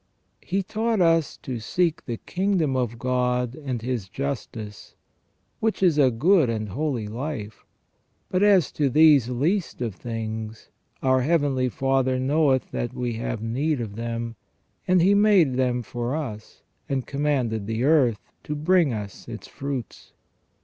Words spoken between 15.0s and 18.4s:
He made them for us, and commanded the earth